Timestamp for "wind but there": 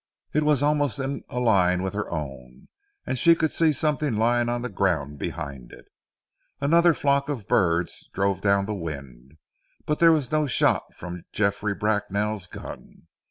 8.73-10.11